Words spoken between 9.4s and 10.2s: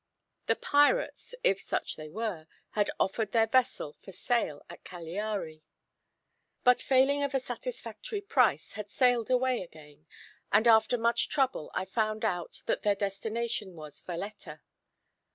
again,